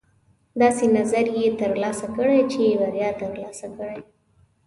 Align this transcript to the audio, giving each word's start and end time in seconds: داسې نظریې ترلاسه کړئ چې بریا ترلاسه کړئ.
داسې 0.61 0.85
نظریې 0.97 1.47
ترلاسه 1.59 2.07
کړئ 2.15 2.39
چې 2.51 2.77
بریا 2.79 3.09
ترلاسه 3.21 3.67
کړئ. 3.77 3.99